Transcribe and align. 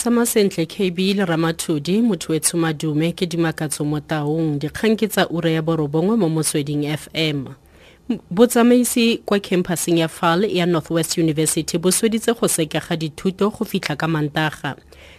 tsama 0.00 0.26
sentle 0.26 0.66
kb 0.66 0.98
le 0.98 1.24
ramathodi 1.24 2.00
motho 2.00 2.34
e 2.34 2.40
tshomadume 2.40 3.12
ke 3.12 3.26
dimakatso 3.26 3.84
mo 3.84 4.00
taung 4.00 4.56
dikgang 4.56 4.96
ke 4.96 5.04
tsa 5.08 5.28
ura 5.28 5.50
ya 5.50 5.62
borobongwe 5.62 6.16
mo 6.16 6.28
motsweding 6.28 6.88
fm 6.96 7.52
botsamaisi 8.30 9.20
kwa 9.28 9.40
campuseng 9.40 9.98
ya 10.00 10.08
fal 10.08 10.48
ya 10.48 10.66
northwest 10.66 11.18
university 11.18 11.78
bo 11.78 11.92
sweditse 11.92 12.32
go 12.32 12.48
sekega 12.48 12.96
dithuto 12.96 13.50
go 13.50 13.64
fitlha 13.64 13.96
ka 13.96 14.08
mantaga. 14.08 14.76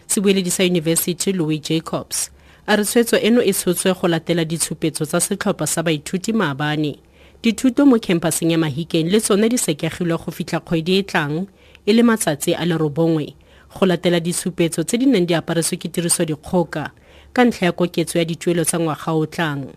Sebueledi 0.07 0.49
sa 0.49 0.64
university 0.64 1.32
louis 1.32 1.61
jacobs 1.61 2.32
a 2.66 2.75
re 2.75 2.84
tshwetso 2.84 3.21
eno 3.21 3.41
e 3.43 3.54
tshotswe 3.54 3.93
go 3.93 4.07
latela 4.07 4.45
ditshupetso 4.45 5.05
tsa 5.05 5.21
setlhopha 5.21 5.68
sa 5.68 5.84
baithuti 5.84 6.34
maabane. 6.34 6.98
Dithuto 7.43 7.86
mo 7.86 8.00
campuseng 8.00 8.52
ya 8.52 8.57
mahikeng 8.57 9.13
le 9.13 9.21
tsone 9.21 9.45
di 9.50 9.57
sekegilwe 9.57 10.18
go 10.18 10.32
fitlha 10.32 10.59
kgwedi 10.59 10.98
e 10.98 11.04
tlang 11.04 11.45
e 11.86 11.93
le 11.93 12.02
matsatsi 12.04 12.57
a 12.57 12.66
le 12.66 12.77
robongwe 12.77 13.38
go 13.74 13.86
latela 13.86 14.20
disupetso 14.20 14.84
tse 14.84 14.98
di 14.98 15.06
neng 15.06 15.26
di 15.26 15.34
aparetswe 15.34 15.78
ke 15.78 15.88
tirisodikgoka 15.90 16.92
ka 17.34 17.42
ntlha 17.46 17.66
ya 17.66 17.71
koketso 17.71 18.20
ya 18.20 18.25
dituelo 18.25 18.64
tsa 18.66 18.79
ngwaga 18.79 19.12
o 19.12 19.25
tlang. 19.25 19.71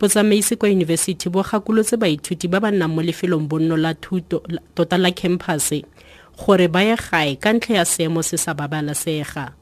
Botsamaisi 0.00 0.56
kwa 0.56 0.68
yunibesithi 0.68 1.28
bo 1.28 1.42
gakolotse 1.42 1.96
baithuti 1.96 2.48
ba 2.48 2.60
ba 2.60 2.70
nnang 2.70 2.94
mo 2.94 3.02
lefelong 3.02 3.48
bonno 3.48 3.76
la 3.76 3.94
thuto 3.94 4.42
tota 4.74 4.96
la 4.98 5.10
campus 5.10 5.82
gore 6.38 6.68
ba 6.68 6.82
ye 6.82 6.96
gae 6.96 7.36
ka 7.36 7.52
ntlha 7.52 7.76
ya 7.76 7.84
seemo 7.84 8.22
se 8.22 8.36
sa 8.38 8.54
babalesega. 8.54 9.52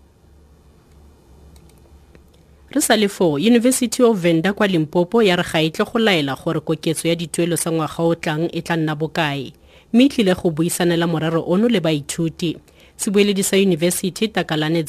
Re 2.71 2.81
sa 2.81 2.97
le 2.97 3.09
foo 3.09 3.41
university 3.41 4.03
of 4.03 4.21
venda 4.21 4.53
kwa 4.53 4.67
limpopo 4.67 5.23
ya 5.23 5.37
re 5.37 5.43
ga 5.43 5.59
e 5.63 5.71
tle 5.71 5.85
go 5.85 5.99
laela 5.99 6.37
gore 6.37 6.61
koketso 6.61 7.09
ya 7.09 7.15
dituelo 7.15 7.57
tsa 7.57 7.73
ngwaga 7.73 8.03
o 8.05 8.15
tlang 8.15 8.47
e 8.53 8.61
tla 8.63 8.77
nna 8.77 8.95
bokae 8.95 9.53
mme 9.93 10.05
e 10.05 10.09
tlile 10.09 10.35
go 10.35 10.51
buisanela 10.51 11.07
morero 11.07 11.43
ono 11.49 11.69
le 11.69 11.81
baithuti 11.81 12.57
sa 12.99 13.57
yunibesithi 13.57 14.29
takalane 14.29 14.85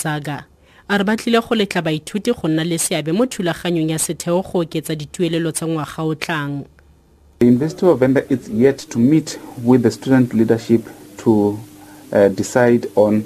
a 0.91 0.97
re 0.97 1.03
ba 1.03 1.15
tlile 1.15 1.39
go 1.41 1.55
letla 1.55 1.81
baithuti 1.83 2.33
go 2.33 2.47
nna 2.47 2.63
le 2.63 2.77
seabe 2.79 3.13
mo 3.13 3.25
thulaganyong 3.25 3.91
ya 3.91 3.99
setheo 3.99 4.41
go 4.41 4.59
oketsa 4.59 4.95
dituelelo 4.95 5.51
tsa 5.51 5.67
ngwaga 5.67 6.03
o 6.03 6.15
tlang 6.15 6.65
The 7.39 7.45
University 7.45 7.85
of 7.85 7.99
Venda 7.99 8.25
is 8.33 8.49
yet 8.49 8.79
to 8.89 8.97
meet 8.99 9.39
with 9.63 9.83
the 9.83 9.91
student 9.91 10.33
leadership 10.33 10.81
to 11.19 11.59
uh, 12.11 12.27
decide 12.29 12.87
on 12.95 13.23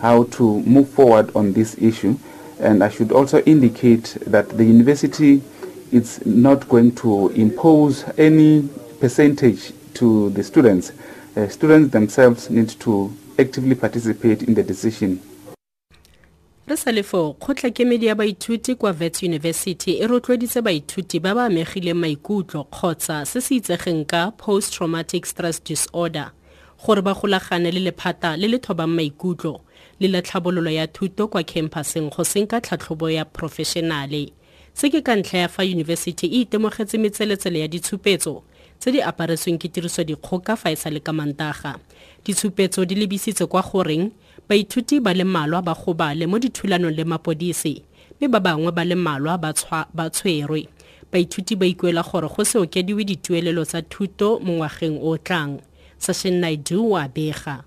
how 0.00 0.24
to 0.24 0.60
move 0.62 0.88
forward 0.88 1.30
on 1.36 1.52
this 1.52 1.76
issue. 1.78 2.16
And 2.58 2.82
I 2.82 2.88
should 2.88 3.12
also 3.12 3.42
indicate 3.42 4.16
that 4.26 4.48
the 4.48 4.64
university 4.64 5.42
is 5.92 6.24
not 6.26 6.68
going 6.68 6.96
to 6.96 7.28
impose 7.28 8.04
any 8.18 8.68
percentage 8.98 9.72
to 9.94 10.30
the 10.30 10.42
students. 10.42 10.90
Uh, 11.36 11.46
students 11.48 11.92
themselves 11.92 12.50
need 12.50 12.70
to 12.80 13.12
actively 13.38 13.74
participate 13.74 14.42
in 14.42 14.54
the 14.54 14.62
decision. 14.62 15.18
re 16.66 16.76
sa 16.76 16.92
lefo 16.92 17.32
kgotlakemedi 17.32 18.06
ya 18.06 18.14
baithuti 18.14 18.74
kwa 18.74 18.92
vets 18.92 19.22
university 19.22 19.92
e 19.92 20.06
rotloeditse 20.06 20.62
baithuti 20.62 21.20
ba 21.20 21.34
ba 21.34 21.44
amegileng 21.44 21.94
maikutlo 21.94 22.64
kgotsa 22.64 23.26
se 23.26 23.40
se 23.40 23.56
itsegeng 23.56 24.04
ka 24.06 24.30
post 24.30 24.72
traumatic 24.72 25.26
stress 25.26 25.60
disorder 25.64 26.30
gore 26.86 27.02
ba 27.02 27.14
golagane 27.14 27.70
le 27.70 27.80
lephata 27.80 28.36
le 28.36 28.48
le 28.48 28.58
thobang 28.58 28.96
maikutlo 28.96 29.60
le 30.00 30.08
la 30.08 30.22
tlhabololo 30.22 30.70
ya 30.70 30.86
thuto 30.86 31.28
kwa 31.28 31.42
campuseng 31.42 32.10
go 32.10 32.24
seng 32.24 32.46
ka 32.46 32.60
tlhatlhobo 32.60 33.10
ya 33.10 33.24
professionale 33.24 34.32
se 34.74 34.88
ke 34.90 35.02
ka 35.04 35.16
ntlha 35.16 35.38
ya 35.38 35.48
fa 35.48 35.62
yunibesithi 35.64 36.26
e 36.26 36.40
itemogetse 36.40 36.98
metseletsele 36.98 37.60
ya 37.60 37.68
ditshupetso 37.68 38.42
tse 38.78 38.92
di 38.92 39.00
aparetsweng 39.02 39.58
ke 39.58 39.68
tirisodikgoka 39.68 40.56
fa 40.56 40.70
e 40.70 40.76
sa 40.76 40.90
le 40.90 41.00
ka 41.00 41.12
mantaga 41.12 41.78
ditshupetso 42.24 42.84
di 42.84 42.94
lebisitse 42.94 43.46
kwa 43.46 43.62
goreng 43.62 44.10
baithuti 44.48 45.00
ba 45.00 45.14
le 45.14 45.24
mmalwa 45.24 45.62
ba 45.62 45.74
gobale 45.74 46.26
mo 46.26 46.38
dithulanong 46.38 46.94
le 46.94 47.04
mapodisi 47.04 47.94
mme 48.20 48.28
ba 48.28 48.40
bangwe 48.40 48.72
ba 48.72 48.84
le 48.84 48.94
mmalwa 48.94 49.38
ba 49.38 50.10
tshwerwe. 50.10 50.68
Baithuti 51.12 51.56
ba 51.56 51.66
ikuela 51.66 52.02
gore 52.02 52.28
go 52.28 52.44
se 52.44 52.58
okediwe 52.58 53.04
dituelelo 53.04 53.64
tsa 53.64 53.82
thuto 53.82 54.40
mo 54.40 54.52
ngwageng 54.58 54.98
o 55.02 55.16
tlang. 55.18 55.60
Sashen 55.98 56.40
naidu 56.40 56.90
wa 56.90 57.08
bega 57.08 57.64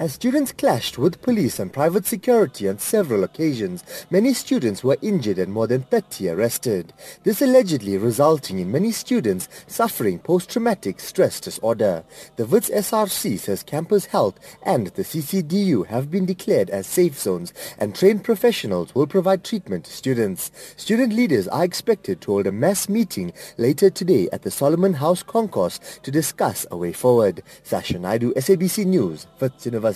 As 0.00 0.14
students 0.14 0.50
clashed 0.50 0.96
with 0.96 1.20
police 1.20 1.58
and 1.58 1.70
private 1.70 2.06
security 2.06 2.66
on 2.70 2.78
several 2.78 3.22
occasions, 3.22 3.84
many 4.08 4.32
students 4.32 4.82
were 4.82 4.96
injured 5.02 5.38
and 5.38 5.52
more 5.52 5.66
than 5.66 5.82
30 5.82 6.30
arrested. 6.30 6.94
This 7.22 7.42
allegedly 7.42 7.98
resulting 7.98 8.60
in 8.60 8.72
many 8.72 8.92
students 8.92 9.46
suffering 9.66 10.18
post-traumatic 10.18 11.00
stress 11.00 11.38
disorder. 11.38 12.02
The 12.36 12.46
WITS 12.46 12.70
SRC 12.70 13.40
says 13.40 13.62
campus 13.62 14.06
health 14.06 14.40
and 14.62 14.86
the 14.86 15.02
CCDU 15.02 15.88
have 15.88 16.10
been 16.10 16.24
declared 16.24 16.70
as 16.70 16.86
safe 16.86 17.18
zones 17.18 17.52
and 17.76 17.94
trained 17.94 18.24
professionals 18.24 18.94
will 18.94 19.06
provide 19.06 19.44
treatment 19.44 19.84
to 19.84 19.92
students. 19.92 20.50
Student 20.78 21.12
leaders 21.12 21.46
are 21.46 21.64
expected 21.64 22.22
to 22.22 22.32
hold 22.32 22.46
a 22.46 22.52
mass 22.52 22.88
meeting 22.88 23.34
later 23.58 23.90
today 23.90 24.30
at 24.32 24.44
the 24.44 24.50
Solomon 24.50 24.94
House 24.94 25.22
Concourse 25.22 25.78
to 26.02 26.10
discuss 26.10 26.64
a 26.70 26.76
way 26.78 26.94
forward. 26.94 27.42
Sasha 27.64 27.98
Naidu, 27.98 28.32
SABC 28.32 28.86
News, 28.86 29.26
WITS 29.38 29.66
University. 29.66 29.89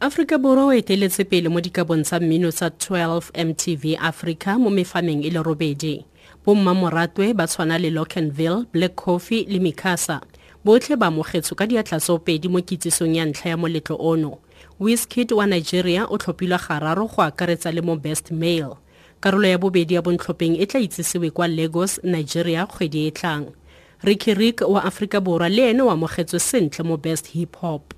Aforika 0.00 0.38
borwa 0.38 0.66
o 0.66 0.72
eteletse 0.72 1.24
pele 1.24 1.48
mo 1.48 1.60
dikabong 1.60 2.02
tsa 2.02 2.20
mmino 2.20 2.52
tsa 2.52 2.68
12 2.68 3.44
mtv 3.44 3.96
africa 4.00 4.58
mo 4.58 4.70
mefameng 4.70 5.24
e 5.24 5.30
le 5.30 5.42
robedi. 5.42 6.04
Bommamoratwe 6.46 7.34
ba 7.34 7.46
tshwana 7.46 7.78
le 7.78 7.90
lockenville 7.90 8.66
black 8.72 8.94
coffee 8.94 9.46
le 9.48 9.58
micasa 9.58 10.20
botlhe 10.64 10.96
ba 10.96 11.06
amogetswe 11.06 11.56
ka 11.56 11.66
diatlatsopedi 11.66 12.48
mo 12.48 12.60
kitsisong 12.60 13.16
ya 13.16 13.24
ntlha 13.24 13.50
ya 13.50 13.56
moletlo 13.56 13.96
ono. 13.96 14.38
Whiskit 14.80 15.32
wa 15.32 15.46
nigeria 15.46 16.04
o 16.04 16.18
tlhophilwe 16.18 16.58
gararo 16.68 17.06
go 17.06 17.22
akaretsa 17.22 17.72
le 17.72 17.80
mo 17.80 17.96
best 17.96 18.30
male. 18.30 18.76
Karolo 19.20 19.48
ya 19.48 19.58
bobedi 19.58 19.94
ya 19.94 20.02
bontlhopheng 20.02 20.60
e 20.60 20.66
tla 20.66 20.80
itsisiwe 20.80 21.30
kwa 21.30 21.48
lagos 21.48 22.00
nigeria 22.04 22.66
kgwedi 22.66 23.06
e 23.06 23.10
tlang. 23.10 23.46
Ricky 24.02 24.34
rick 24.34 24.60
wa 24.68 24.84
aforika 24.84 25.20
borwa 25.20 25.48
le 25.48 25.70
ene 25.70 25.82
o 25.82 25.90
amogetswe 25.90 26.40
sentle 26.40 26.84
mo 26.84 26.96
best 26.96 27.28
hip 27.32 27.56
hop 27.56 27.93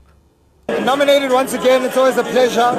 Nominated 0.69 1.31
once 1.31 1.53
again, 1.53 1.84
it's 1.84 1.97
always 1.97 2.16
a 2.16 2.25
pleasure. 2.25 2.71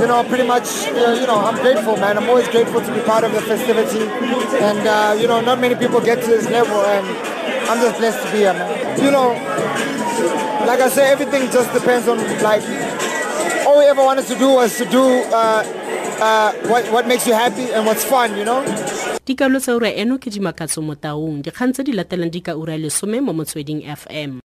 You 0.00 0.06
know, 0.06 0.24
pretty 0.24 0.46
much, 0.46 0.66
uh, 0.88 1.16
you 1.20 1.26
know, 1.26 1.38
I'm 1.38 1.56
grateful, 1.62 1.96
man. 1.96 2.16
I'm 2.16 2.28
always 2.28 2.48
grateful 2.48 2.80
to 2.80 2.94
be 2.94 3.00
part 3.00 3.24
of 3.24 3.32
the 3.32 3.40
festivity. 3.40 4.02
And, 4.62 4.86
uh, 4.86 5.16
you 5.20 5.26
know, 5.26 5.40
not 5.40 5.60
many 5.60 5.74
people 5.74 6.00
get 6.00 6.22
to 6.22 6.26
this 6.26 6.48
level, 6.50 6.80
and 6.84 7.06
I'm 7.68 7.80
just 7.80 7.98
blessed 7.98 8.24
to 8.24 8.32
be 8.32 8.38
here, 8.38 8.52
man. 8.52 9.00
You 9.02 9.10
know, 9.10 9.30
like 10.66 10.80
I 10.80 10.88
say, 10.88 11.10
everything 11.10 11.50
just 11.50 11.72
depends 11.72 12.08
on, 12.08 12.18
like, 12.42 12.62
all 13.66 13.78
we 13.78 13.84
ever 13.86 14.02
wanted 14.02 14.26
to 14.26 14.38
do 14.38 14.50
was 14.54 14.76
to 14.78 14.84
do 14.84 15.02
uh, 15.02 15.62
uh, 16.20 16.52
what, 16.70 16.90
what 16.92 17.06
makes 17.06 17.26
you 17.26 17.34
happy 17.34 17.70
and 17.72 17.86
what's 17.86 18.04
fun, 18.04 18.36
you 18.36 18.44
know? 18.44 18.62
dikarolo 19.26 19.58
tsa 19.58 19.74
ura 19.74 19.90
eno 19.90 20.22
ke 20.22 20.30
dimakatso 20.30 20.78
mo 20.78 20.94
taung 20.94 21.42
dikgang 21.42 21.74
tse 21.74 21.82
di 21.82 21.90
latelang 21.90 22.30
di 22.30 22.38
ka 22.38 22.54
ura 22.54 22.78
lesome 22.78 23.18
mo 23.18 23.34
motsweding 23.34 23.82
fm 23.82 24.38